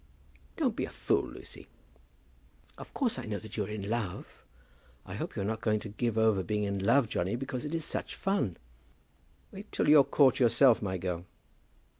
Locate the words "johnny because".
7.07-7.65